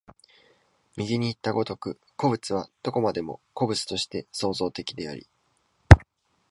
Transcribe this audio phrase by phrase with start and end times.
[0.97, 5.29] 右にいった如く、個物はどこまでも個物として創造的であり、